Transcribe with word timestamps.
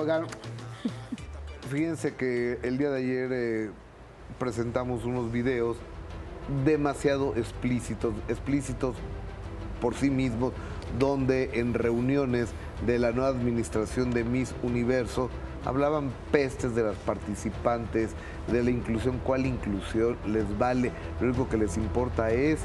Oigan, 0.00 0.24
fíjense 1.70 2.14
que 2.14 2.58
el 2.62 2.78
día 2.78 2.88
de 2.88 2.98
ayer 3.00 3.30
eh, 3.34 3.70
presentamos 4.38 5.04
unos 5.04 5.30
videos 5.30 5.76
demasiado 6.64 7.36
explícitos, 7.36 8.14
explícitos 8.26 8.96
por 9.78 9.94
sí 9.94 10.08
mismos, 10.08 10.54
donde 10.98 11.60
en 11.60 11.74
reuniones 11.74 12.48
de 12.86 12.98
la 12.98 13.12
nueva 13.12 13.28
administración 13.28 14.10
de 14.10 14.24
Miss 14.24 14.54
Universo 14.62 15.28
hablaban 15.66 16.12
pestes 16.32 16.74
de 16.74 16.82
las 16.82 16.96
participantes, 16.96 18.12
de 18.50 18.62
la 18.62 18.70
inclusión, 18.70 19.20
cuál 19.22 19.44
inclusión 19.44 20.16
les 20.26 20.56
vale, 20.56 20.92
lo 21.20 21.28
único 21.28 21.46
que 21.46 21.58
les 21.58 21.76
importa 21.76 22.30
es 22.30 22.60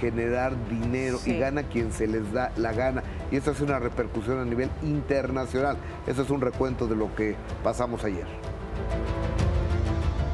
generar 0.00 0.54
dinero 0.68 1.18
y 1.26 1.38
gana 1.38 1.64
quien 1.64 1.92
se 1.92 2.06
les 2.06 2.32
da 2.32 2.52
la 2.56 2.72
gana. 2.72 3.02
Y 3.32 3.36
esto 3.36 3.52
hace 3.52 3.64
una 3.64 3.78
repercusión 3.78 4.38
a 4.38 4.44
nivel 4.44 4.68
internacional. 4.82 5.78
Eso 6.06 6.20
es 6.20 6.28
un 6.28 6.42
recuento 6.42 6.86
de 6.86 6.94
lo 6.94 7.14
que 7.14 7.34
pasamos 7.64 8.04
ayer. 8.04 8.26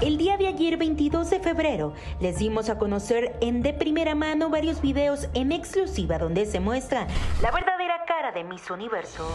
El 0.01 0.19
día 0.19 0.37
de 0.37 0.49
ayer, 0.49 0.77
22 0.77 1.31
de 1.31 1.39
febrero, 1.39 1.93
les 2.21 2.39
dimos 2.39 2.69
a 2.69 2.77
conocer 2.77 3.37
en 3.41 3.63
de 3.63 3.73
primera 3.73 4.17
mano 4.17 4.51
varios 4.51 4.81
videos 4.81 5.29
en 5.35 5.53
exclusiva 5.53 6.19
donde 6.19 6.45
se 6.45 6.59
muestra 6.59 7.07
la 7.41 7.53
verdadera 7.53 8.05
cara 8.07 8.33
de 8.33 8.43
Miss 8.43 8.69
Universo. 8.69 9.29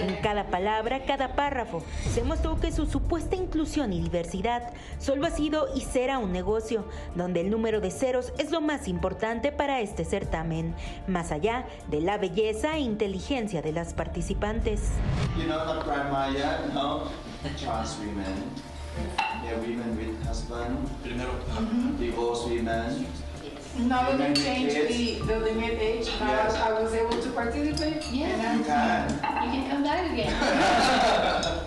En 0.00 0.16
cada 0.22 0.46
palabra, 0.48 1.04
cada 1.04 1.34
párrafo, 1.34 1.82
se 2.12 2.22
mostró 2.22 2.58
que 2.60 2.72
su 2.72 2.86
supuesta 2.86 3.36
inclusión 3.36 3.92
y 3.92 4.00
diversidad 4.00 4.72
solo 4.98 5.26
ha 5.26 5.30
sido 5.30 5.68
y 5.74 5.82
será 5.82 6.18
un 6.18 6.32
negocio, 6.32 6.84
donde 7.14 7.40
el 7.40 7.50
número 7.50 7.80
de 7.80 7.90
ceros 7.90 8.32
es 8.38 8.50
lo 8.50 8.60
más 8.60 8.88
importante 8.88 9.52
para 9.52 9.80
este 9.80 10.04
certamen, 10.04 10.74
más 11.06 11.32
allá 11.32 11.66
de 11.88 12.00
la 12.00 12.18
belleza 12.18 12.76
e 12.76 12.80
inteligencia 12.80 13.62
de 13.62 13.72
las 13.72 13.94
participantes. 13.94 14.90
You 15.36 15.46
know, 15.46 15.82
yet, 16.32 16.70
no? 23.78 23.98
Trans 23.98 24.14
women. 24.14 24.16
They're 24.18 24.18
women 24.18 24.18
with 24.18 24.18
husband. 24.18 24.18
Divorced 24.18 24.18
women. 24.18 24.18
Now 24.18 24.18
they 24.18 24.64
with 24.64 24.88
the, 24.88 25.26
the 25.26 25.38
limit 25.40 25.78
age, 25.80 26.08
now 26.20 26.26
Yes. 26.30 26.54
I 26.56 26.72
was 26.82 26.92
able 26.94 27.20
to 27.22 27.30
participate. 27.30 28.06
You 28.12 28.24
And 28.24 28.64
can. 28.64 29.10
You 29.10 29.60
can 29.60 29.70
come 29.70 29.82
back 29.84 30.10
again. 30.12 31.66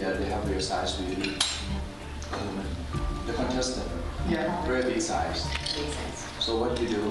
Yeah, 0.00 0.12
they 0.14 0.24
have 0.30 0.48
their 0.48 0.60
size 0.60 1.00
really. 1.00 1.36
Um, 2.32 2.64
the 3.24 3.32
contestant, 3.34 3.86
Yeah. 4.28 4.64
very 4.66 4.82
big 4.82 5.00
size. 5.00 5.46
Makes 5.46 5.94
sense. 5.94 6.26
So 6.40 6.56
what 6.58 6.80
you 6.80 6.88
do 6.88 7.02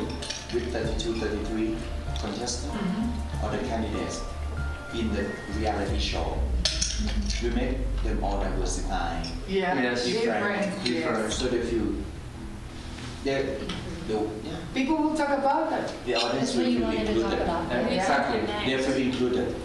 with 0.54 0.74
32, 0.74 1.14
33 1.14 1.78
contestants 2.20 2.76
or 3.42 3.50
the 3.50 3.60
candidates 3.60 4.20
in 4.94 5.14
the 5.14 5.26
reality 5.58 6.00
show, 6.00 6.38
we 7.42 7.50
make 7.52 7.78
them 8.04 8.22
all 8.22 8.42
diversified, 8.44 9.26
Yeah. 9.48 9.82
Yes. 9.82 10.06
different, 10.06 10.84
different, 10.84 11.24
yes. 11.30 11.36
so 11.38 11.48
they 11.48 11.62
feel 11.62 11.96
they, 13.24 13.58
they, 14.08 14.14
yeah, 14.14 14.58
People 14.74 14.98
will 14.98 15.16
talk 15.16 15.30
about 15.30 15.70
that. 15.70 15.92
the 16.06 16.16
audience 16.16 16.54
That's 16.54 16.56
will 16.56 16.64
what 16.64 16.72
you 16.72 16.78
feel 16.80 16.88
wanted 16.88 17.08
to 17.08 17.14
talk 17.22 17.32
included. 17.32 17.42
about. 17.42 17.64
Yeah, 17.70 17.88
exactly. 17.88 18.40
They 18.76 18.84
feel 18.84 18.98
included. 19.08 19.56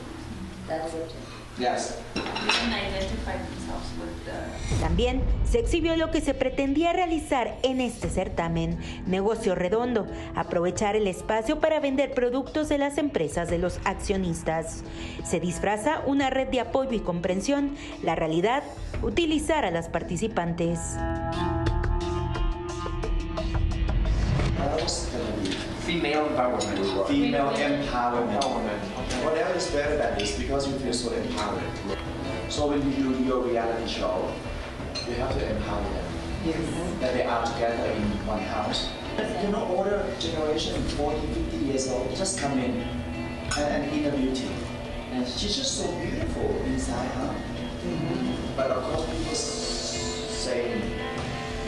That's 0.69 0.95
it. 0.95 1.13
Yes. 1.59 1.97
They 2.13 2.21
can 2.21 2.71
identify 2.71 3.33
themselves 3.39 3.89
with 3.99 4.27
the 4.27 4.77
También 4.81 5.23
se 5.51 5.59
exhibió 5.61 5.97
lo 5.97 6.11
que 6.11 6.21
se 6.21 6.35
pretendía 6.35 6.93
realizar 6.93 7.57
en 7.63 7.81
este 7.81 8.11
certamen, 8.11 8.79
negocio 9.07 9.55
redondo, 9.55 10.07
aprovechar 10.35 10.97
el 10.97 11.07
espacio 11.07 11.59
para 11.59 11.81
vender 11.81 12.13
productos 12.13 12.69
de 12.69 12.77
las 12.77 12.99
empresas 12.99 13.49
de 13.49 13.57
los 13.57 13.79
accionistas. 13.85 14.83
Se 15.25 15.41
disfraza 15.41 16.03
una 16.05 16.29
red 16.29 16.49
de 16.49 16.61
apoyo 16.61 16.93
y 16.93 17.01
comprensión, 17.01 17.75
la 18.03 18.15
realidad, 18.17 18.63
utilizar 19.03 19.65
a 19.65 19.71
las 19.71 19.89
participantes. 19.89 20.79
Female 25.87 26.27
empowerment. 26.29 27.07
Female 27.07 27.51
empowerment. 27.51 28.41
Empowerment. 28.41 29.25
Whatever 29.25 29.55
is 29.55 29.71
better 29.71 29.97
than 29.97 30.19
this 30.19 30.37
because 30.37 30.67
you 30.67 30.77
feel 30.81 30.93
so 30.93 31.13
empowered. 31.13 31.63
So 32.49 32.67
when 32.67 32.83
you 32.91 33.15
do 33.15 33.23
your 33.25 33.43
reality 33.43 33.87
show, 33.87 34.33
you 35.07 35.15
have 35.15 35.33
to 35.39 35.49
empower 35.49 35.83
them. 35.83 36.05
Yes. 36.45 36.59
That 37.01 37.15
they 37.15 37.23
are 37.23 37.47
together 37.47 37.91
in 37.93 38.03
one 38.27 38.41
house. 38.41 38.91
You 39.43 39.49
know, 39.53 39.65
older 39.77 40.05
generation, 40.19 40.83
40, 40.99 41.21
50 41.35 41.57
years 41.59 41.89
old, 41.89 42.15
just 42.17 42.41
come 42.41 42.59
in 42.59 42.83
and, 42.83 43.59
and 43.59 43.93
inner 43.93 44.17
beauty. 44.17 44.49
And 45.13 45.27
she's 45.27 45.55
just 45.57 45.79
so 45.79 45.87
beautiful 46.03 46.51
inside, 46.67 47.09
huh? 47.13 47.33
Mm-hmm. 47.33 48.57
But 48.57 48.71
of 48.73 48.83
course, 48.83 49.07
people 49.07 49.31
s- 49.33 50.27
say 50.31 50.83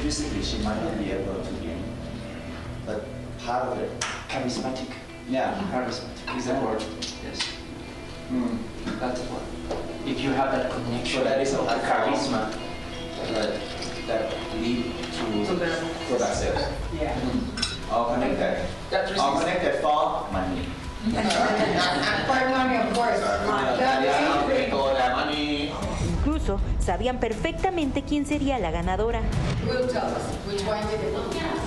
physically 0.02 0.42
she 0.42 0.58
might 0.58 0.82
not 0.82 0.98
be 0.98 1.12
able 1.12 1.40
to 1.42 1.52
be, 1.54 1.70
but 2.84 3.04
part 3.48 3.64
of 3.72 3.78
it, 3.78 3.90
charismatic. 4.28 4.92
Yeah, 5.26 5.56
Charismatic 5.72 6.36
is 6.36 6.46
the 6.46 6.54
word. 6.60 6.84
Yes. 7.24 7.40
Mm. 8.30 8.58
That's 9.00 9.20
word. 9.22 9.42
If 10.04 10.20
you 10.20 10.30
have 10.32 10.52
that 10.52 10.70
connection, 10.70 11.20
So 11.20 11.24
that 11.24 11.40
is 11.40 11.54
a 11.54 11.56
that 11.64 11.80
charisma. 11.82 12.52
that, 13.32 13.56
that 14.06 14.22
lead 14.60 14.84
to 15.16 15.46
So 15.46 15.56
product 15.56 16.36
sales. 16.36 16.60
Yeah. 16.92 17.16
All 17.90 18.12
connected. 18.12 18.68
That 18.90 19.18
All 19.18 19.40
connected 19.40 19.80
for 19.80 20.28
money. 20.30 20.68
For 21.08 22.48
money, 22.50 22.76
of 22.76 22.92
course. 22.92 23.20
Money. 25.16 25.72
Incluso 26.08 26.60
sabían 26.80 27.18
perfectamente 27.18 28.02
quién 28.02 28.26
sería 28.26 28.58
la 28.58 28.70
ganadora. 28.70 29.22
Will 29.66 29.86
tell 29.88 30.04
us 30.06 30.26
which 30.44 30.62
one 30.64 30.84
did 30.88 31.00
it. 31.00 31.57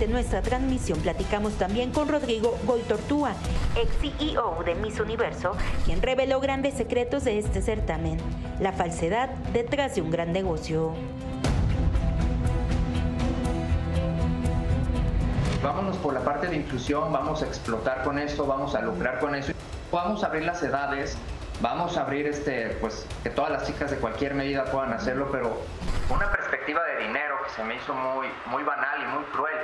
Durante 0.00 0.14
nuestra 0.14 0.40
transmisión 0.40 0.98
platicamos 1.00 1.52
también 1.58 1.90
con 1.90 2.08
Rodrigo 2.08 2.56
Goitortúa, 2.64 3.32
ex 3.76 3.92
CEO 4.00 4.62
de 4.64 4.74
Miss 4.74 4.98
Universo, 4.98 5.52
quien 5.84 6.00
reveló 6.00 6.40
grandes 6.40 6.72
secretos 6.72 7.24
de 7.24 7.38
este 7.38 7.60
certamen, 7.60 8.16
la 8.60 8.72
falsedad 8.72 9.28
detrás 9.52 9.96
de 9.96 10.00
un 10.00 10.10
gran 10.10 10.32
negocio. 10.32 10.94
Vámonos 15.62 15.98
por 15.98 16.14
la 16.14 16.20
parte 16.20 16.46
de 16.46 16.56
inclusión, 16.56 17.12
vamos 17.12 17.42
a 17.42 17.46
explotar 17.46 18.02
con 18.02 18.18
esto, 18.18 18.46
vamos 18.46 18.74
a 18.74 18.80
lucrar 18.80 19.20
con 19.20 19.34
eso. 19.34 19.52
Vamos 19.92 20.24
a 20.24 20.28
abrir 20.28 20.44
las 20.44 20.62
edades, 20.62 21.18
vamos 21.60 21.98
a 21.98 22.04
abrir 22.04 22.26
este, 22.26 22.70
pues 22.80 23.04
que 23.22 23.28
todas 23.28 23.50
las 23.50 23.66
chicas 23.66 23.90
de 23.90 23.98
cualquier 23.98 24.32
medida 24.32 24.64
puedan 24.64 24.94
hacerlo, 24.94 25.28
pero 25.30 25.58
una 26.08 26.30
perspectiva 26.60 26.84
de 26.84 27.06
dinero 27.06 27.36
que 27.44 27.50
se 27.50 27.64
me 27.64 27.76
hizo 27.76 27.94
muy, 27.94 28.26
muy 28.46 28.62
banal 28.62 29.02
y 29.02 29.06
muy 29.14 29.24
cruel. 29.24 29.56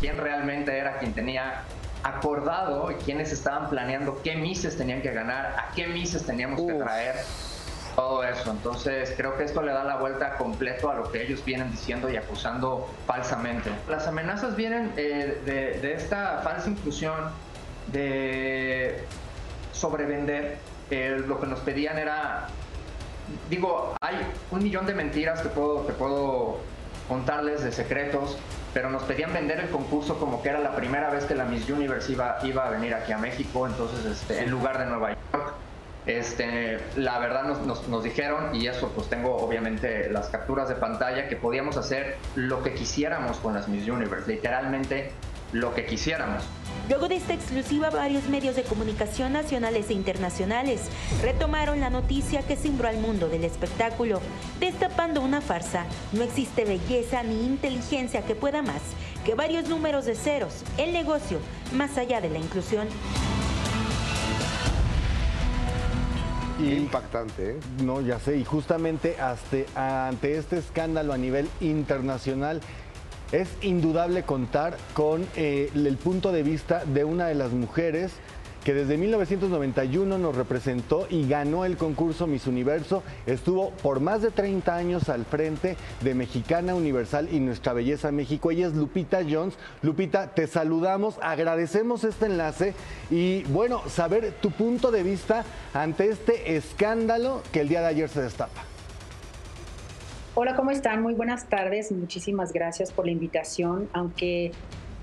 ¿Quién 0.00 0.16
realmente 0.16 0.76
era 0.76 0.98
quien 0.98 1.12
tenía 1.12 1.62
acordado 2.02 2.90
y 2.90 2.94
quiénes 2.94 3.30
estaban 3.32 3.68
planeando 3.68 4.20
qué 4.22 4.36
mises 4.36 4.76
tenían 4.76 5.02
que 5.02 5.12
ganar, 5.12 5.54
a 5.58 5.72
qué 5.74 5.86
mises 5.86 6.24
teníamos 6.26 6.60
que 6.60 6.72
Uf. 6.72 6.82
traer? 6.82 7.16
todo 7.96 8.22
eso. 8.22 8.52
Entonces 8.52 9.12
creo 9.16 9.36
que 9.36 9.44
esto 9.44 9.60
le 9.62 9.72
da 9.72 9.84
la 9.84 9.96
vuelta 9.96 10.36
completo 10.36 10.90
a 10.90 10.94
lo 10.94 11.10
que 11.10 11.22
ellos 11.22 11.44
vienen 11.44 11.72
diciendo 11.72 12.08
y 12.08 12.16
acusando 12.16 12.88
falsamente. 13.04 13.68
Las 13.88 14.06
amenazas 14.06 14.56
vienen 14.56 14.92
eh, 14.96 15.42
de, 15.44 15.80
de 15.80 15.94
esta 15.94 16.38
falsa 16.38 16.70
inclusión, 16.70 17.16
de 17.88 19.04
sobrevender. 19.72 20.58
Eh, 20.90 21.22
lo 21.26 21.40
que 21.40 21.46
nos 21.48 21.60
pedían 21.60 21.98
era, 21.98 22.46
digo, 23.48 23.94
hay 24.00 24.16
un 24.50 24.62
millón 24.62 24.86
de 24.86 24.94
mentiras 24.94 25.40
que 25.40 25.48
puedo, 25.48 25.86
que 25.86 25.92
puedo 25.92 26.58
contarles 27.08 27.64
de 27.64 27.72
secretos, 27.72 28.38
pero 28.72 28.88
nos 28.90 29.02
pedían 29.02 29.32
vender 29.32 29.58
el 29.60 29.68
concurso 29.70 30.18
como 30.18 30.42
que 30.42 30.48
era 30.50 30.60
la 30.60 30.76
primera 30.76 31.10
vez 31.10 31.24
que 31.24 31.34
la 31.34 31.44
Miss 31.44 31.68
Universe 31.68 32.12
iba, 32.12 32.38
iba 32.44 32.66
a 32.66 32.70
venir 32.70 32.94
aquí 32.94 33.10
a 33.12 33.18
México, 33.18 33.66
entonces 33.66 34.04
este, 34.04 34.44
en 34.44 34.50
lugar 34.50 34.78
de 34.78 34.86
Nueva 34.86 35.10
York. 35.10 35.54
Este, 36.06 36.78
la 36.96 37.18
verdad 37.18 37.44
nos, 37.44 37.60
nos- 37.66 37.86
nos 37.88 38.02
dijeron, 38.02 38.54
y 38.54 38.66
eso 38.66 38.90
pues 38.94 39.08
tengo 39.08 39.36
obviamente 39.36 40.08
las 40.10 40.28
capturas 40.28 40.68
de 40.68 40.74
pantalla, 40.76 41.28
que 41.28 41.36
podíamos 41.36 41.76
hacer 41.76 42.16
lo 42.36 42.62
que 42.62 42.74
quisiéramos 42.74 43.36
con 43.38 43.54
las 43.54 43.68
Miss 43.68 43.86
Universe, 43.88 44.30
literalmente 44.30 45.12
lo 45.52 45.74
que 45.74 45.84
quisiéramos. 45.86 46.42
Luego 46.88 47.08
de 47.08 47.16
esta 47.16 47.34
exclusiva, 47.34 47.90
varios 47.90 48.28
medios 48.28 48.56
de 48.56 48.64
comunicación 48.64 49.32
nacionales 49.32 49.90
e 49.90 49.94
internacionales 49.94 50.82
retomaron 51.22 51.80
la 51.80 51.88
noticia 51.88 52.42
que 52.42 52.56
cimbró 52.56 52.88
al 52.88 52.98
mundo 52.98 53.28
del 53.28 53.44
espectáculo, 53.44 54.20
destapando 54.58 55.20
una 55.20 55.40
farsa. 55.40 55.86
No 56.12 56.22
existe 56.22 56.64
belleza 56.64 57.22
ni 57.22 57.46
inteligencia 57.46 58.22
que 58.22 58.34
pueda 58.34 58.62
más 58.62 58.82
que 59.24 59.34
varios 59.34 59.68
números 59.68 60.06
de 60.06 60.14
ceros, 60.14 60.64
el 60.78 60.92
negocio, 60.92 61.38
más 61.74 61.96
allá 61.98 62.20
de 62.20 62.30
la 62.30 62.38
inclusión. 62.38 62.88
Impactante, 66.58 67.52
¿eh? 67.52 67.60
No, 67.84 68.02
ya 68.02 68.18
sé, 68.18 68.36
y 68.36 68.44
justamente 68.44 69.16
hasta, 69.18 70.08
ante 70.08 70.36
este 70.36 70.58
escándalo 70.58 71.12
a 71.12 71.18
nivel 71.18 71.48
internacional, 71.60 72.60
es 73.32 73.48
indudable 73.62 74.22
contar 74.22 74.76
con 74.94 75.26
eh, 75.36 75.70
el 75.74 75.96
punto 75.96 76.32
de 76.32 76.42
vista 76.42 76.84
de 76.84 77.04
una 77.04 77.26
de 77.26 77.34
las 77.34 77.52
mujeres 77.52 78.12
que 78.64 78.74
desde 78.74 78.96
1991 78.98 80.18
nos 80.18 80.36
representó 80.36 81.06
y 81.08 81.26
ganó 81.26 81.64
el 81.64 81.76
concurso 81.76 82.26
Miss 82.26 82.46
Universo. 82.46 83.02
Estuvo 83.26 83.70
por 83.70 84.00
más 84.00 84.22
de 84.22 84.30
30 84.30 84.74
años 84.74 85.08
al 85.08 85.24
frente 85.24 85.76
de 86.02 86.14
Mexicana 86.14 86.74
Universal 86.74 87.28
y 87.32 87.40
Nuestra 87.40 87.72
Belleza 87.72 88.12
México. 88.12 88.50
Ella 88.50 88.66
es 88.66 88.74
Lupita 88.74 89.20
Jones. 89.28 89.54
Lupita, 89.82 90.34
te 90.34 90.46
saludamos, 90.46 91.16
agradecemos 91.22 92.04
este 92.04 92.26
enlace 92.26 92.74
y 93.10 93.44
bueno, 93.44 93.82
saber 93.88 94.32
tu 94.40 94.50
punto 94.50 94.90
de 94.90 95.02
vista 95.02 95.44
ante 95.72 96.10
este 96.10 96.56
escándalo 96.56 97.42
que 97.52 97.60
el 97.60 97.68
día 97.68 97.80
de 97.80 97.86
ayer 97.86 98.08
se 98.08 98.22
destapa. 98.22 98.69
Hola, 100.36 100.54
¿cómo 100.54 100.70
están? 100.70 101.02
Muy 101.02 101.14
buenas 101.14 101.48
tardes. 101.48 101.90
Muchísimas 101.90 102.52
gracias 102.52 102.92
por 102.92 103.04
la 103.04 103.10
invitación, 103.10 103.88
aunque 103.92 104.52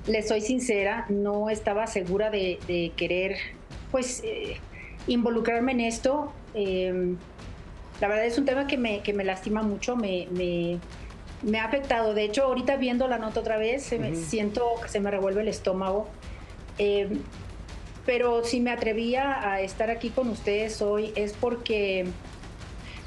les 0.08 0.30
soy 0.30 0.40
sincera, 0.40 1.06
no 1.10 1.50
estaba 1.50 1.86
segura 1.86 2.30
de, 2.30 2.94
querer, 2.96 3.36
pues, 3.92 4.22
eh, 4.24 4.56
involucrarme 5.06 5.74
en 5.74 5.82
esto. 5.82 6.32
Em, 6.54 7.18
la 8.00 8.08
verdad 8.08 8.26
es 8.26 8.38
un 8.38 8.46
tema 8.46 8.68
que 8.68 8.78
me, 8.78 9.02
que 9.02 9.12
me 9.12 9.26
lastima 9.26 9.64
mucho, 9.64 9.98
me, 9.98 10.30
me, 10.32 11.60
ha 11.60 11.66
afectado. 11.66 12.14
De 12.14 12.24
hecho, 12.24 12.46
ahorita 12.46 12.78
viendo 12.78 13.10
la 13.10 13.18
nota 13.18 13.42
otra 13.42 13.58
vez, 13.58 13.92
me, 14.00 14.16
siento 14.16 14.64
que 14.82 14.88
se 14.88 15.02
me 15.02 15.12
revuelve 15.12 15.42
el 15.42 15.50
estómago. 15.50 16.08
Em, 16.78 17.20
pero 18.06 18.46
si 18.46 18.62
me 18.62 18.72
atrevía 18.72 19.52
a 19.52 19.60
estar 19.60 19.90
aquí 19.90 20.10
con 20.10 20.30
ustedes 20.30 20.82
hoy 20.82 21.12
es 21.18 21.34
porque 21.34 22.06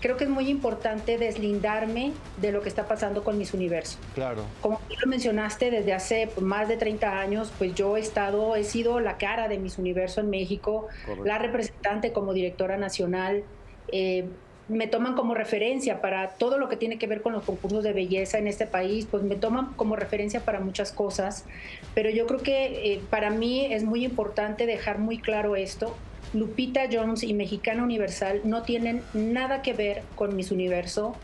creo 0.01 0.17
que 0.17 0.25
es 0.25 0.31
muy 0.31 0.49
importante 0.49 1.19
deslindarme 1.19 2.13
de 2.41 2.53
lo 2.53 2.63
que 2.63 2.69
está 2.69 2.89
pasando 2.89 3.23
con 3.23 3.39
Miss 3.39 3.55
Universo. 3.55 3.99
Claro. 4.15 4.45
Como 4.61 4.81
tú 4.89 4.95
lo 5.01 5.07
mencionaste, 5.07 5.71
desde 5.71 5.93
hace 5.93 6.31
más 6.41 6.69
de 6.69 6.77
30 6.77 7.21
años, 7.21 7.53
pues 7.59 7.75
yo 7.75 7.97
he 7.97 8.01
estado, 8.01 8.57
he 8.57 8.65
sido 8.65 9.01
la 9.01 9.19
cara 9.19 9.49
de 9.49 9.59
Miss 9.59 9.79
Universo 9.79 10.21
en 10.21 10.31
México, 10.31 10.89
la 11.25 11.39
representante 11.39 12.13
como 12.13 12.33
directora 12.33 12.77
nacional. 12.77 13.45
Eh, 13.93 14.25
me 14.71 14.87
toman 14.87 15.15
como 15.15 15.35
referencia 15.35 16.01
para 16.01 16.29
todo 16.29 16.57
lo 16.57 16.69
que 16.69 16.77
tiene 16.77 16.97
que 16.97 17.09
ver 17.09 17.23
con 17.23 17.33
los 17.33 17.43
concursos 17.43 17.83
de 17.83 17.93
belleza 17.93 18.39
en 18.39 18.47
este 18.47 18.67
país, 18.67 19.07
pues 19.11 19.25
me 19.25 19.35
toman 19.35 19.73
como 19.75 19.97
referencia 19.97 20.41
para 20.41 20.61
muchas 20.61 20.93
cosas, 20.93 21.45
pero 21.93 22.09
yo 22.09 22.27
creo 22.29 22.41
que 22.41 22.93
eh, 22.93 23.01
para 23.11 23.31
mí 23.31 23.67
es 23.67 23.83
muy 23.83 24.05
importante 24.05 24.67
dejar 24.67 24.99
muy 24.99 25.19
claro 25.19 25.57
esto, 25.57 25.97
Lupita 26.33 26.83
Jones 26.91 27.23
y 27.23 27.35
Mexicana 27.35 27.83
Universal 27.83 28.43
no 28.45 28.63
tienen 28.63 29.03
nada 29.15 29.63
que 29.63 29.73
ver 29.73 30.03
con 30.15 30.37
Miss 30.37 30.51
Universo. 30.51 31.17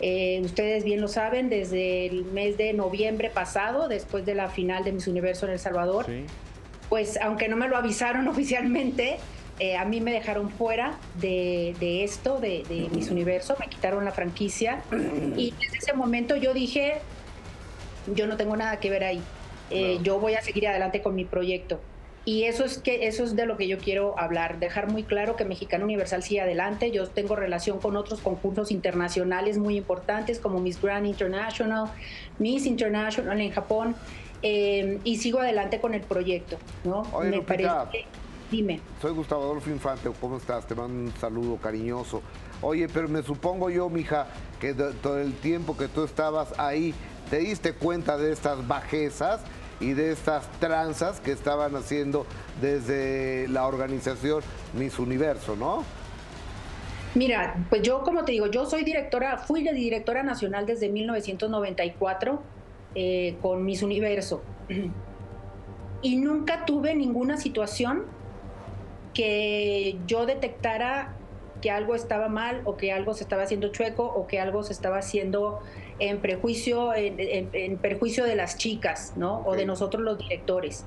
Eh, 0.00 0.40
ustedes 0.44 0.84
bien 0.84 1.00
lo 1.00 1.08
saben, 1.08 1.48
desde 1.48 2.06
el 2.06 2.24
mes 2.24 2.56
de 2.56 2.72
noviembre 2.72 3.30
pasado, 3.30 3.88
después 3.88 4.24
de 4.26 4.34
la 4.34 4.48
final 4.48 4.84
de 4.84 4.92
Miss 4.92 5.06
Universo 5.06 5.46
en 5.46 5.52
El 5.52 5.58
Salvador, 5.58 6.06
pues 6.88 7.18
aunque 7.20 7.48
no 7.48 7.56
me 7.56 7.68
lo 7.68 7.76
avisaron 7.76 8.26
oficialmente, 8.28 9.18
eh, 9.60 9.76
a 9.76 9.84
mí 9.84 10.00
me 10.00 10.12
dejaron 10.12 10.50
fuera 10.50 10.98
de, 11.20 12.04
esto, 12.04 12.38
de, 12.38 12.88
Miss 12.92 13.10
Universo, 13.10 13.56
me 13.58 13.68
quitaron 13.68 14.04
la 14.04 14.12
franquicia 14.12 14.82
y 15.36 15.52
desde 15.60 15.78
ese 15.78 15.92
momento 15.94 16.36
yo 16.36 16.54
dije, 16.54 16.94
yo 18.14 18.28
no 18.28 18.36
tengo 18.36 18.56
nada 18.56 18.78
que 18.78 18.88
ver 18.88 19.02
ahí, 19.02 19.20
eh, 19.70 19.98
yo 20.02 20.20
voy 20.20 20.34
a 20.34 20.42
seguir 20.42 20.68
adelante 20.68 21.02
con 21.02 21.14
mi 21.16 21.24
proyecto. 21.24 21.80
Y 22.28 22.44
eso 22.44 22.66
es, 22.66 22.76
que, 22.76 23.08
eso 23.08 23.24
es 23.24 23.36
de 23.36 23.46
lo 23.46 23.56
que 23.56 23.66
yo 23.66 23.78
quiero 23.78 24.18
hablar, 24.18 24.58
dejar 24.58 24.92
muy 24.92 25.02
claro 25.02 25.34
que 25.34 25.46
Mexicano 25.46 25.86
Universal 25.86 26.22
sigue 26.22 26.42
adelante. 26.42 26.90
Yo 26.90 27.06
tengo 27.08 27.36
relación 27.36 27.78
con 27.78 27.96
otros 27.96 28.20
concursos 28.20 28.70
internacionales 28.70 29.56
muy 29.56 29.78
importantes 29.78 30.38
como 30.38 30.60
Miss 30.60 30.78
Grand 30.78 31.06
International, 31.06 31.90
Miss 32.38 32.66
International 32.66 33.40
en 33.40 33.50
Japón, 33.50 33.96
eh, 34.42 35.00
y 35.04 35.16
sigo 35.16 35.38
adelante 35.38 35.80
con 35.80 35.94
el 35.94 36.02
proyecto. 36.02 36.58
¿no? 36.84 37.02
Me 37.22 37.40
parece 37.40 38.04
Dime. 38.50 38.82
Soy 39.00 39.12
Gustavo 39.12 39.44
Adolfo 39.44 39.70
Infante, 39.70 40.10
¿cómo 40.20 40.36
estás? 40.36 40.66
Te 40.66 40.74
mando 40.74 41.10
un 41.10 41.16
saludo 41.18 41.56
cariñoso. 41.56 42.20
Oye, 42.60 42.90
pero 42.90 43.08
me 43.08 43.22
supongo 43.22 43.70
yo, 43.70 43.88
mija, 43.88 44.26
que 44.60 44.74
todo 44.74 45.18
el 45.18 45.32
tiempo 45.32 45.78
que 45.78 45.88
tú 45.88 46.04
estabas 46.04 46.52
ahí, 46.58 46.94
te 47.30 47.38
diste 47.38 47.72
cuenta 47.72 48.18
de 48.18 48.32
estas 48.32 48.68
bajezas 48.68 49.40
y 49.80 49.92
de 49.92 50.12
estas 50.12 50.48
tranzas 50.58 51.20
que 51.20 51.32
estaban 51.32 51.76
haciendo 51.76 52.26
desde 52.60 53.46
la 53.48 53.66
organización 53.66 54.42
Miss 54.74 54.98
Universo, 54.98 55.56
¿no? 55.56 55.84
Mira, 57.14 57.56
pues 57.70 57.82
yo 57.82 58.02
como 58.02 58.24
te 58.24 58.32
digo, 58.32 58.46
yo 58.48 58.66
soy 58.66 58.84
directora, 58.84 59.38
fui 59.38 59.64
la 59.64 59.72
directora 59.72 60.22
nacional 60.22 60.66
desde 60.66 60.88
1994 60.88 62.42
eh, 62.94 63.36
con 63.40 63.64
Miss 63.64 63.82
Universo 63.82 64.42
y 66.02 66.16
nunca 66.16 66.64
tuve 66.64 66.94
ninguna 66.94 67.36
situación 67.36 68.04
que 69.14 69.98
yo 70.06 70.26
detectara 70.26 71.14
que 71.60 71.70
algo 71.70 71.94
estaba 71.94 72.28
mal 72.28 72.62
o 72.64 72.76
que 72.76 72.92
algo 72.92 73.14
se 73.14 73.24
estaba 73.24 73.42
haciendo 73.42 73.68
chueco 73.68 74.04
o 74.04 74.26
que 74.26 74.38
algo 74.38 74.62
se 74.62 74.72
estaba 74.72 74.98
haciendo 74.98 75.60
en 75.98 76.18
prejuicio, 76.18 76.92
en, 76.94 77.76
perjuicio 77.78 78.24
de 78.24 78.36
las 78.36 78.56
chicas, 78.56 79.14
¿no? 79.16 79.42
O 79.44 79.56
de 79.56 79.66
nosotros 79.66 80.02
los 80.02 80.18
directores. 80.18 80.84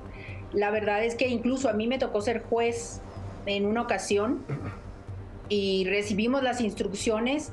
La 0.53 0.71
verdad 0.71 1.03
es 1.03 1.15
que 1.15 1.27
incluso 1.27 1.69
a 1.69 1.73
mí 1.73 1.87
me 1.87 1.97
tocó 1.97 2.21
ser 2.21 2.43
juez 2.43 3.01
en 3.45 3.65
una 3.65 3.81
ocasión 3.81 4.43
y 5.49 5.85
recibimos 5.85 6.43
las 6.43 6.61
instrucciones 6.61 7.51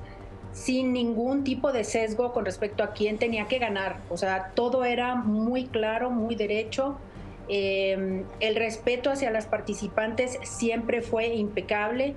sin 0.53 0.93
ningún 0.93 1.45
tipo 1.45 1.73
de 1.73 1.85
sesgo 1.85 2.33
con 2.33 2.45
respecto 2.45 2.83
a 2.83 2.93
quién 2.93 3.19
tenía 3.19 3.47
que 3.47 3.59
ganar. 3.59 4.01
O 4.09 4.17
sea, 4.17 4.53
todo 4.55 4.85
era 4.85 5.15
muy 5.15 5.67
claro, 5.67 6.11
muy 6.11 6.35
derecho. 6.35 6.99
Eh, 7.49 8.25
el 8.41 8.57
respeto 8.57 9.11
hacia 9.11 9.31
las 9.31 9.47
participantes 9.47 10.39
siempre 10.43 11.03
fue 11.03 11.29
impecable 11.35 12.15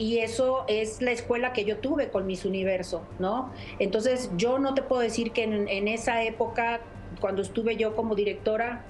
y 0.00 0.20
eso 0.20 0.64
es 0.66 1.02
la 1.02 1.12
escuela 1.12 1.52
que 1.52 1.66
yo 1.66 1.76
tuve 1.76 2.08
con 2.08 2.26
Miss 2.26 2.46
Universo, 2.46 3.02
¿no? 3.18 3.52
Entonces 3.78 4.30
yo 4.34 4.58
no 4.58 4.72
te 4.72 4.80
puedo 4.80 5.02
decir 5.02 5.30
que 5.32 5.42
en, 5.42 5.88
esa 5.88 6.22
época, 6.22 6.80
cuando 7.20 7.42
estuve 7.42 7.76
yo 7.76 7.94
como 7.94 8.14
directora, 8.14 8.82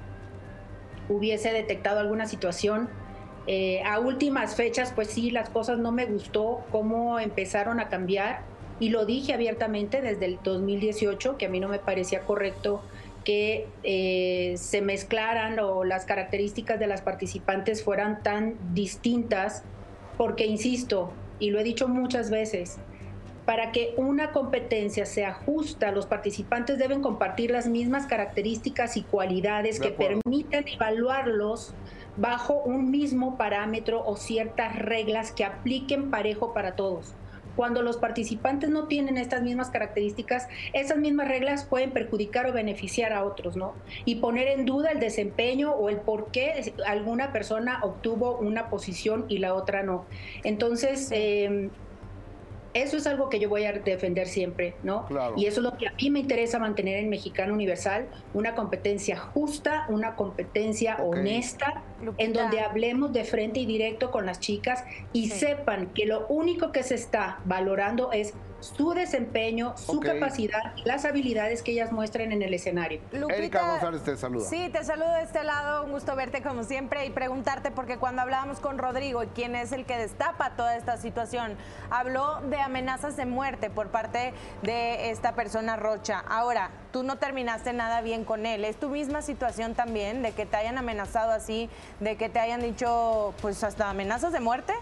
hubiese 1.09 1.52
detectado 1.52 1.99
alguna 1.99 2.26
situación. 2.26 2.88
Eh, 3.49 3.83
a 3.83 3.99
últimas 3.99 4.55
fechas, 4.55 4.93
pues 4.95 5.09
sí, 5.09 5.33
las 5.33 5.50
cosas 5.50 5.81
no 5.81 5.90
me 5.90 6.07
gustó, 6.07 6.64
cómo 6.71 7.19
empezaron 7.19 7.81
a 7.81 7.88
cambiar 7.88 8.43
y 8.79 8.90
lo 8.90 9.05
dije 9.05 9.35
abiertamente 9.35 10.02
desde 10.02 10.26
el 10.26 10.38
2018, 10.45 11.38
que 11.38 11.47
a 11.47 11.49
mí 11.49 11.59
no 11.59 11.67
me 11.67 11.81
parecía 11.81 12.21
correcto 12.21 12.83
que 13.25 13.67
eh, 13.83 14.55
se 14.57 14.81
mezclaran 14.81 15.59
o 15.59 15.83
las 15.83 16.05
características 16.05 16.79
de 16.79 16.87
las 16.87 17.02
participantes 17.02 17.83
fueran 17.83 18.23
tan 18.23 18.55
distintas 18.75 19.64
porque, 20.21 20.45
insisto, 20.45 21.11
y 21.39 21.49
lo 21.49 21.61
he 21.61 21.65
dicho 21.65 21.89
muchas 21.89 22.29
veces, 22.29 22.77
para 23.47 23.73
que 23.73 23.95
una 23.97 24.33
competencia 24.33 25.07
sea 25.07 25.33
justa, 25.33 25.93
los 25.93 26.05
participantes 26.05 26.77
deben 26.77 27.00
compartir 27.00 27.50
las 27.50 27.67
mismas 27.67 28.05
características 28.05 28.99
y 28.99 29.03
cualidades 29.03 29.81
que 29.81 29.89
permitan 29.89 30.69
evaluarlos 30.69 31.73
bajo 32.19 32.61
un 32.62 32.91
mismo 32.91 33.39
parámetro 33.39 34.05
o 34.05 34.15
ciertas 34.17 34.79
reglas 34.79 35.33
que 35.33 35.47
apliquen 35.47 36.11
parejo 36.11 36.53
para 36.53 36.77
todos 36.77 37.15
cuando 37.61 37.83
los 37.83 37.99
participantes 37.99 38.71
no 38.71 38.88
tienen 38.88 39.19
estas 39.19 39.43
mismas 39.43 39.69
características, 39.69 40.49
esas 40.73 40.97
mismas 40.97 41.29
reglas 41.29 41.67
pueden 41.67 41.90
perjudicar 41.90 42.47
o 42.47 42.55
beneficiar 42.55 43.12
a 43.12 43.23
otros, 43.23 43.55
¿no? 43.55 43.75
Y 44.07 44.14
poner 44.14 44.49
en 44.49 44.64
duda 44.64 44.93
el 44.93 44.99
desempeño 44.99 45.73
o 45.73 45.90
el 45.90 45.99
por 45.99 46.31
qué 46.31 46.73
alguna 46.87 47.35
persona 47.35 47.81
obtuvo 47.83 48.38
una 48.38 48.71
posición 48.71 49.26
y 49.29 49.40
la 49.40 49.52
otra 49.52 49.83
no. 49.83 50.07
Entonces, 50.43 51.11
em, 51.11 51.69
eso 52.75 52.97
es 52.97 53.07
algo 53.07 53.29
que 53.29 53.39
yo 53.41 53.49
voy 53.49 53.65
a 53.65 53.73
defender 53.73 54.27
siempre, 54.29 54.75
¿no? 54.83 55.07
Y 55.37 55.47
eso 55.47 55.61
es 55.61 55.65
lo 55.65 55.77
que 55.77 55.89
a 55.89 55.93
mí 55.93 56.11
me 56.11 56.21
interesa 56.21 56.59
mantener 56.59 56.99
en 56.99 57.09
Mexicano 57.09 57.53
Universal, 57.55 58.07
una 58.35 58.55
competencia 58.55 59.17
justa, 59.17 59.87
una 59.89 60.15
competencia 60.15 60.97
honesta 60.99 61.83
Lupita. 62.03 62.25
en 62.25 62.33
donde 62.33 62.61
hablemos 62.61 63.12
de 63.12 63.25
frente 63.25 63.61
y 63.61 63.67
directo 63.67 64.11
con 64.11 64.27
las 64.27 64.41
chicas 64.41 64.85
y 65.12 65.29
Sí. 65.29 65.41
sepan 65.41 65.89
que 65.95 66.07
lo 66.07 66.27
único 66.29 66.73
que 66.73 66.83
se 66.83 66.95
está 66.95 67.41
valorando 67.45 68.12
es 68.12 68.35
su 68.61 68.93
desempeño, 68.93 69.76
su 69.76 70.00
capacidad 70.00 70.75
y 70.76 70.85
las 70.85 71.05
habilidades 71.05 71.62
que 71.62 71.73
ellas 71.73 71.93
muestren 71.93 72.33
en 72.33 72.43
el 72.43 72.55
escenario. 72.55 73.00
Erika 73.31 73.73
González 73.73 74.02
te 74.02 74.17
saluda. 74.17 74.49
Sí, 74.49 74.69
te 74.73 74.85
saludo 74.85 75.12
de 75.14 75.23
este 75.23 75.45
lado, 75.45 75.85
un 75.85 75.93
gusto 75.93 76.14
verte 76.17 76.43
como 76.43 76.64
siempre 76.64 77.07
y 77.07 77.11
preguntarte 77.11 77.71
porque 77.71 77.99
cuando 77.99 78.23
hablábamos 78.23 78.61
con 78.61 78.79
Rodrigo, 78.79 79.23
quien 79.35 79.55
es 79.57 79.73
el 79.73 79.85
que 79.85 79.97
destapa 79.97 80.50
toda 80.50 80.76
esta 80.76 80.97
situación, 80.97 81.57
habló 81.90 82.40
de 82.43 82.61
amenazas 82.61 83.17
de 83.17 83.26
muerte 83.26 83.71
por 83.71 83.88
parte 83.88 84.33
de 84.62 85.11
esta 85.11 85.35
persona 85.35 85.76
Rocha. 85.76 86.23
Ahora, 86.29 86.71
tú 86.93 87.02
no 87.02 87.17
terminaste 87.17 87.73
nada 87.73 88.00
bien 88.00 88.25
con 88.25 88.47
él. 88.47 88.64
¿Es 88.64 88.76
tu 88.76 88.88
misma 88.88 89.23
situación 89.23 89.75
también 89.75 90.23
de 90.23 90.33
que 90.33 90.47
te 90.47 90.57
hayan 90.57 90.79
amenazado 90.79 91.33
así, 91.33 91.69
de 92.00 92.17
que 92.17 92.29
te 92.29 92.38
hayan 92.38 92.61
dicho 92.61 93.35
pues 93.40 93.62
hasta 93.64 93.90
amenazas 93.90 94.33
de 94.33 94.40
muerte? 94.40 94.75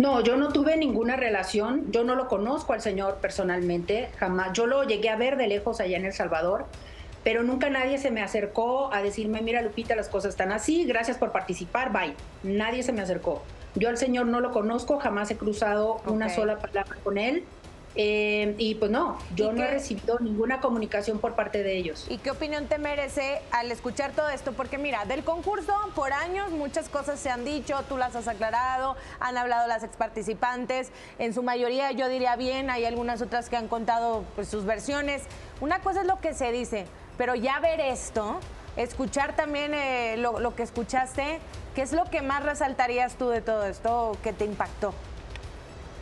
No, 0.00 0.22
yo 0.22 0.38
no 0.38 0.48
tuve 0.48 0.78
ninguna 0.78 1.16
relación, 1.16 1.92
yo 1.92 2.04
no 2.04 2.14
lo 2.14 2.26
conozco 2.26 2.72
al 2.72 2.80
señor 2.80 3.16
personalmente, 3.16 4.08
jamás. 4.16 4.54
Yo 4.54 4.64
lo 4.64 4.82
llegué 4.84 5.10
a 5.10 5.16
ver 5.16 5.36
de 5.36 5.46
lejos 5.46 5.78
allá 5.78 5.98
en 5.98 6.06
El 6.06 6.14
Salvador, 6.14 6.64
pero 7.22 7.42
nunca 7.42 7.68
nadie 7.68 7.98
se 7.98 8.10
me 8.10 8.22
acercó 8.22 8.90
a 8.94 9.02
decirme, 9.02 9.42
mira 9.42 9.60
Lupita, 9.60 9.94
las 9.94 10.08
cosas 10.08 10.30
están 10.30 10.52
así, 10.52 10.86
gracias 10.86 11.18
por 11.18 11.32
participar, 11.32 11.92
bye. 11.92 12.14
Nadie 12.42 12.82
se 12.82 12.94
me 12.94 13.02
acercó. 13.02 13.42
Yo 13.74 13.90
al 13.90 13.98
señor 13.98 14.24
no 14.24 14.40
lo 14.40 14.52
conozco, 14.52 14.98
jamás 14.98 15.30
he 15.32 15.36
cruzado 15.36 16.00
una 16.06 16.30
sola 16.30 16.56
palabra 16.56 16.96
con 17.04 17.18
él. 17.18 17.44
Eh, 17.96 18.54
y 18.56 18.76
pues 18.76 18.90
no, 18.90 19.18
yo 19.34 19.50
¿Y 19.50 19.56
no 19.56 19.64
he 19.64 19.66
recibido 19.66 20.18
ninguna 20.20 20.60
comunicación 20.60 21.18
por 21.18 21.34
parte 21.34 21.64
de 21.64 21.76
ellos. 21.76 22.06
¿Y 22.08 22.18
qué 22.18 22.30
opinión 22.30 22.66
te 22.66 22.78
merece 22.78 23.42
al 23.50 23.72
escuchar 23.72 24.12
todo 24.12 24.28
esto? 24.28 24.52
Porque 24.52 24.78
mira, 24.78 25.04
del 25.06 25.24
concurso 25.24 25.74
por 25.96 26.12
años 26.12 26.52
muchas 26.52 26.88
cosas 26.88 27.18
se 27.18 27.30
han 27.30 27.44
dicho, 27.44 27.76
tú 27.88 27.96
las 27.96 28.14
has 28.14 28.28
aclarado, 28.28 28.96
han 29.18 29.36
hablado 29.36 29.66
las 29.66 29.82
exparticipantes, 29.82 30.92
en 31.18 31.34
su 31.34 31.42
mayoría 31.42 31.90
yo 31.90 32.08
diría 32.08 32.36
bien, 32.36 32.70
hay 32.70 32.84
algunas 32.84 33.22
otras 33.22 33.48
que 33.48 33.56
han 33.56 33.66
contado 33.66 34.24
pues, 34.36 34.48
sus 34.48 34.64
versiones. 34.64 35.22
Una 35.60 35.80
cosa 35.80 36.02
es 36.02 36.06
lo 36.06 36.20
que 36.20 36.32
se 36.32 36.52
dice, 36.52 36.86
pero 37.18 37.34
ya 37.34 37.58
ver 37.58 37.80
esto, 37.80 38.38
escuchar 38.76 39.34
también 39.34 39.74
eh, 39.74 40.14
lo, 40.16 40.38
lo 40.38 40.54
que 40.54 40.62
escuchaste, 40.62 41.40
¿qué 41.74 41.82
es 41.82 41.92
lo 41.92 42.04
que 42.04 42.22
más 42.22 42.44
resaltarías 42.44 43.16
tú 43.16 43.30
de 43.30 43.40
todo 43.40 43.66
esto 43.66 44.16
que 44.22 44.32
te 44.32 44.44
impactó? 44.44 44.94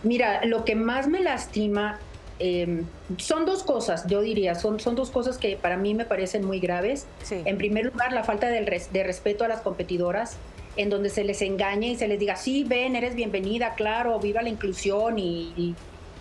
Mira, 0.02 0.44
lo 0.44 0.64
que 0.64 0.74
más 0.76 1.08
me 1.08 1.20
lastima 1.20 1.98
eh, 2.38 2.82
son 3.16 3.44
dos 3.46 3.64
cosas, 3.64 4.06
yo 4.06 4.20
diría, 4.20 4.54
son, 4.54 4.78
son 4.78 4.94
dos 4.94 5.10
cosas 5.10 5.38
que 5.38 5.56
para 5.56 5.76
mí 5.76 5.94
me 5.94 6.04
parecen 6.04 6.44
muy 6.44 6.60
graves. 6.60 7.06
Sí. 7.24 7.42
En 7.44 7.58
primer 7.58 7.86
lugar, 7.86 8.12
la 8.12 8.22
falta 8.24 8.48
del 8.48 8.66
res- 8.66 8.92
de 8.92 9.02
respeto 9.02 9.44
a 9.44 9.48
las 9.48 9.60
competidoras, 9.60 10.36
en 10.76 10.88
donde 10.90 11.10
se 11.10 11.24
les 11.24 11.42
engañe 11.42 11.88
y 11.88 11.96
se 11.96 12.06
les 12.06 12.20
diga, 12.20 12.36
sí, 12.36 12.62
ven, 12.62 12.94
eres 12.94 13.16
bienvenida, 13.16 13.74
claro, 13.74 14.20
viva 14.20 14.42
la 14.42 14.48
inclusión 14.50 15.18
y, 15.18 15.52
y- 15.56 15.74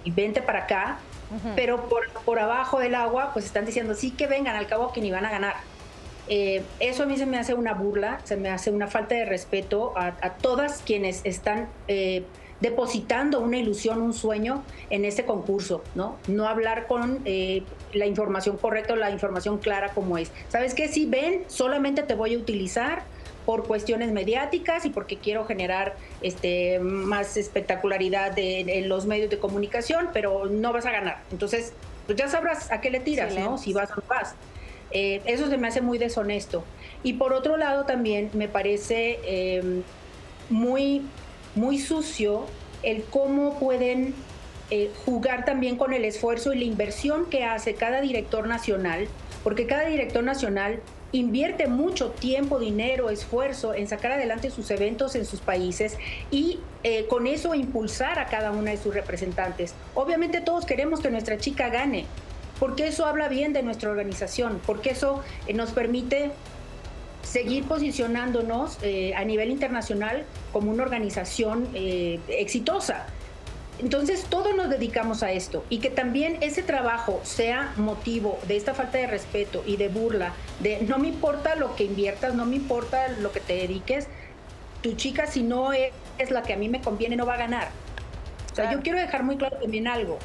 y 0.03 0.11
vente 0.11 0.41
para 0.41 0.59
acá. 0.63 0.99
Pero 1.57 1.89
por, 1.89 2.09
por 2.23 2.39
abajo 2.39 2.79
del 2.79 2.95
agua, 2.95 3.31
pues 3.33 3.43
están 3.45 3.65
diciendo, 3.65 3.93
sí 3.95 4.11
que 4.11 4.27
vengan, 4.27 4.55
al 4.55 4.65
cabo 4.65 4.93
que 4.93 5.01
ni 5.01 5.11
van 5.11 5.25
a 5.25 5.29
ganar. 5.29 5.55
Eh, 6.29 6.63
eso 6.79 7.03
a 7.03 7.05
mí 7.05 7.17
se 7.17 7.25
me 7.25 7.37
hace 7.37 7.53
una 7.53 7.73
burla, 7.73 8.21
se 8.23 8.37
me 8.37 8.49
hace 8.49 8.71
una 8.71 8.87
falta 8.87 9.13
de 9.15 9.25
respeto 9.25 9.91
a, 9.97 10.15
a 10.21 10.35
todas 10.35 10.81
quienes 10.85 11.19
están 11.25 11.67
eh, 11.89 12.23
depositando 12.59 13.39
una 13.39 13.57
ilusión, 13.57 14.01
un 14.01 14.13
sueño 14.13 14.63
en 14.89 15.05
este 15.05 15.25
concurso, 15.25 15.83
¿no? 15.95 16.17
No 16.27 16.47
hablar 16.47 16.87
con 16.87 17.21
eh, 17.25 17.63
la 17.93 18.05
información 18.07 18.57
correcta 18.57 18.93
o 18.93 18.95
la 18.95 19.11
información 19.11 19.57
clara 19.59 19.89
como 19.93 20.17
es. 20.17 20.31
¿Sabes 20.49 20.73
qué? 20.73 20.87
Si 20.87 21.05
ven, 21.05 21.43
solamente 21.47 22.03
te 22.03 22.15
voy 22.15 22.33
a 22.35 22.37
utilizar 22.37 23.03
por 23.45 23.65
cuestiones 23.65 24.11
mediáticas 24.11 24.85
y 24.85 24.89
porque 24.89 25.17
quiero 25.17 25.45
generar 25.45 25.95
este 26.21 26.79
más 26.79 27.37
espectacularidad 27.37 28.31
de- 28.33 28.61
en 28.79 28.89
los 28.89 29.05
medios 29.05 29.29
de 29.29 29.39
comunicación, 29.39 30.09
pero 30.11 30.47
no 30.47 30.73
vas 30.73 30.85
a 30.85 30.91
ganar. 30.91 31.21
Entonces, 31.31 31.71
pues 32.07 32.17
ya 32.17 32.27
sabrás 32.27 32.71
a 32.71 32.81
qué 32.81 32.89
le 32.89 32.99
tiras, 32.99 33.33
¿no? 33.35 33.57
Si 33.57 33.71
vas 33.71 33.91
o 33.91 33.95
no 33.97 34.03
vas. 34.09 34.33
Eh, 34.91 35.21
eso 35.25 35.47
se 35.49 35.57
me 35.57 35.67
hace 35.67 35.81
muy 35.81 35.97
deshonesto. 35.97 36.63
Y 37.03 37.13
por 37.13 37.33
otro 37.33 37.55
lado 37.57 37.85
también 37.85 38.29
me 38.33 38.47
parece 38.49 39.19
eh, 39.23 39.81
muy, 40.49 41.03
muy 41.57 41.79
sucio 41.79 42.45
el 42.83 43.03
cómo 43.03 43.59
pueden 43.59 44.13
eh, 44.69 44.91
jugar 45.05 45.45
también 45.45 45.77
con 45.77 45.93
el 45.93 46.05
esfuerzo 46.05 46.53
y 46.53 46.59
la 46.59 46.65
inversión 46.65 47.25
que 47.25 47.43
hace 47.43 47.73
cada 47.73 48.01
director 48.01 48.47
nacional, 48.47 49.07
porque 49.43 49.65
cada 49.65 49.85
director 49.85 50.23
nacional 50.23 50.79
invierte 51.13 51.67
mucho 51.67 52.11
tiempo, 52.11 52.59
dinero, 52.59 53.09
esfuerzo 53.09 53.73
en 53.73 53.87
sacar 53.87 54.11
adelante 54.11 54.49
sus 54.49 54.69
eventos 54.71 55.15
en 55.15 55.25
sus 55.25 55.39
países 55.39 55.97
y 56.31 56.59
eh, 56.83 57.05
con 57.07 57.27
eso 57.27 57.55
impulsar 57.55 58.19
a 58.19 58.25
cada 58.25 58.51
una 58.51 58.71
de 58.71 58.77
sus 58.77 58.93
representantes. 58.93 59.73
Obviamente 59.95 60.41
todos 60.41 60.65
queremos 60.65 60.99
que 60.99 61.09
nuestra 61.09 61.37
chica 61.37 61.69
gane, 61.69 62.05
porque 62.59 62.87
eso 62.87 63.05
habla 63.05 63.29
bien 63.29 63.53
de 63.53 63.63
nuestra 63.63 63.89
organización, 63.89 64.59
porque 64.65 64.89
eso 64.91 65.23
eh, 65.47 65.53
nos 65.53 65.71
permite 65.71 66.31
seguir 67.37 67.65
posicionándonos 67.65 68.79
eh, 68.81 69.13
a 69.15 69.23
nivel 69.23 69.51
internacional 69.51 70.23
como 70.51 70.71
una 70.71 70.81
organización 70.81 71.67
eh, 71.75 72.19
exitosa. 72.29 73.05
Entonces 73.77 74.25
todos 74.27 74.55
nos 74.55 74.71
dedicamos 74.71 75.21
a 75.21 75.31
esto 75.31 75.63
y 75.69 75.77
que 75.77 75.91
también 75.91 76.39
ese 76.41 76.63
trabajo 76.63 77.19
sea 77.21 77.73
motivo 77.77 78.39
de 78.47 78.57
esta 78.57 78.73
falta 78.73 78.97
de 78.97 79.05
respeto 79.05 79.63
y 79.67 79.77
de 79.77 79.87
burla, 79.87 80.33
de 80.61 80.81
no 80.81 80.97
me 80.97 81.09
importa 81.09 81.55
lo 81.55 81.75
que 81.75 81.83
inviertas, 81.83 82.33
no 82.33 82.47
me 82.47 82.55
importa 82.55 83.07
lo 83.19 83.31
que 83.31 83.39
te 83.39 83.53
dediques, 83.53 84.07
tu 84.81 84.93
chica 84.93 85.27
si 85.27 85.43
no 85.43 85.73
es, 85.73 85.91
es 86.17 86.31
la 86.31 86.41
que 86.41 86.53
a 86.53 86.57
mí 86.57 86.69
me 86.69 86.81
conviene 86.81 87.15
no 87.15 87.27
va 87.27 87.35
a 87.35 87.37
ganar. 87.37 87.67
O 88.51 88.55
sea, 88.55 88.65
Claro. 88.65 88.77
yo 88.79 88.83
quiero 88.83 88.97
dejar 88.97 89.21
muy 89.21 89.37
claro 89.37 89.57
también 89.57 89.87
algo. 89.87 90.17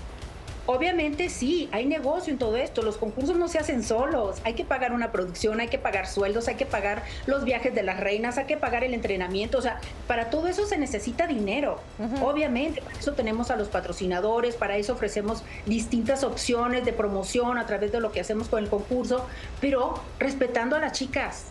Obviamente 0.67 1.29
sí, 1.29 1.69
hay 1.73 1.87
negocio 1.87 2.33
en 2.33 2.39
todo 2.39 2.57
esto. 2.57 2.83
Los 2.83 2.97
concursos 2.97 3.37
no 3.37 3.49
se 3.49 3.59
hacen 3.59 3.83
solos. 3.83 4.41
Hay 4.45 4.55
que 4.55 4.65
pagar 4.65 4.93
una 4.93 5.11
producción, 5.11 5.59
hay 5.59 5.67
que 5.67 5.79
pagar 5.79 6.07
sueldos, 6.07 6.47
hay 6.47 6.55
que 6.55 6.67
pagar 6.67 7.03
los 7.27 7.45
viajes 7.45 7.75
de 7.75 7.83
las 7.83 7.99
reinas, 7.99 8.39
hay 8.39 8.47
que 8.47 8.57
pagar 8.57 8.85
el 8.85 8.95
entrenamiento. 8.95 9.59
O 9.59 9.63
sea, 9.63 9.81
para 10.07 10.31
todo 10.31 10.47
eso 10.47 10.65
se 10.67 10.79
necesita 10.79 11.27
dinero. 11.27 11.81
Obviamente, 12.23 12.81
para 12.81 12.97
eso 12.97 13.13
tenemos 13.13 13.51
a 13.51 13.57
los 13.57 13.69
patrocinadores, 13.69 14.55
para 14.55 14.77
eso 14.77 14.93
ofrecemos 14.93 15.43
distintas 15.67 16.23
opciones 16.23 16.85
de 16.85 16.93
promoción 16.93 17.59
a 17.59 17.67
través 17.67 17.91
de 17.91 18.01
lo 18.01 18.13
que 18.13 18.21
hacemos 18.21 18.49
con 18.49 18.63
el 18.63 18.71
concurso, 18.71 19.27
pero 19.61 20.01
respetando 20.21 20.77
a 20.77 20.79
las 20.79 20.93
chicas. 20.93 21.47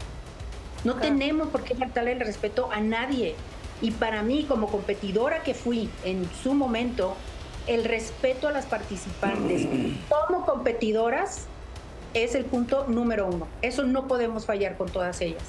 No 0.85 0.95
tenemos 0.95 1.49
por 1.49 1.63
qué 1.63 1.75
faltarle 1.75 2.13
el 2.13 2.21
respeto 2.21 2.69
a 2.71 2.79
nadie. 2.79 3.35
Y 3.81 3.91
para 3.91 4.23
mí, 4.23 4.45
como 4.47 4.67
competidora 4.67 5.43
que 5.43 5.53
fui 5.53 5.89
en 6.05 6.29
su 6.43 6.53
momento, 6.53 7.15
el 7.73 7.85
respeto 7.85 8.49
a 8.49 8.51
las 8.51 8.65
participantes 8.65 9.65
como 10.09 10.45
competidoras 10.45 11.45
es 12.13 12.35
el 12.35 12.43
punto 12.43 12.85
número 12.87 13.27
uno. 13.27 13.47
Eso 13.61 13.83
no 13.83 14.07
podemos 14.07 14.45
fallar 14.45 14.75
con 14.75 14.89
todas 14.89 15.21
ellas. 15.21 15.43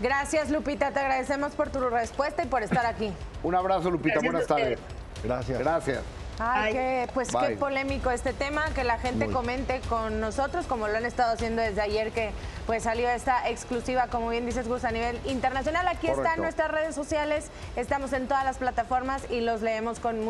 Gracias 0.00 0.50
Lupita, 0.50 0.90
te 0.92 1.00
agradecemos 1.00 1.52
por 1.52 1.68
tu 1.68 1.80
respuesta 1.80 2.42
y 2.44 2.46
por 2.46 2.62
estar 2.62 2.86
aquí. 2.86 3.12
Un 3.42 3.54
abrazo, 3.54 3.90
Lupita. 3.90 4.20
Gracias 4.20 4.32
Buenas 4.32 4.46
tardes. 4.48 4.78
Gracias. 5.22 5.58
Gracias. 5.58 6.02
Ay, 6.38 6.72
qué, 6.72 7.08
pues 7.14 7.28
qué 7.28 7.56
polémico 7.56 8.10
este 8.10 8.32
tema, 8.32 8.66
que 8.74 8.84
la 8.84 8.98
gente 8.98 9.24
Muy. 9.24 9.34
comente 9.34 9.80
con 9.88 10.20
nosotros, 10.20 10.66
como 10.66 10.86
lo 10.86 10.96
han 10.96 11.06
estado 11.06 11.32
haciendo 11.32 11.62
desde 11.62 11.80
ayer, 11.80 12.12
que 12.12 12.30
pues 12.66 12.82
salió 12.82 13.08
esta 13.08 13.48
exclusiva, 13.48 14.08
como 14.08 14.28
bien 14.28 14.44
dices, 14.44 14.68
Gus, 14.68 14.84
a 14.84 14.90
nivel 14.90 15.18
internacional. 15.24 15.88
Aquí 15.88 16.08
Correcto. 16.08 16.22
están 16.22 16.40
nuestras 16.42 16.70
redes 16.70 16.94
sociales, 16.94 17.46
estamos 17.76 18.12
en 18.12 18.28
todas 18.28 18.44
las 18.44 18.58
plataformas 18.58 19.22
y 19.30 19.40
los 19.40 19.62
leemos 19.62 19.98
con 19.98 20.20
mucho 20.20 20.24